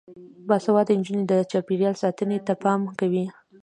باسواده 0.47 0.93
نجونې 0.99 1.23
د 1.27 1.33
چاپیریال 1.51 1.95
ساتنې 2.03 2.37
ته 2.47 2.53
پام 2.63 2.81
کوي. 2.99 3.25